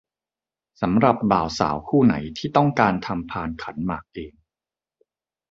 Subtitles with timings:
[0.81, 4.33] สำหรับบ่าวสาวคู่ไหนที่ต้องการทำพานขันหมากเอง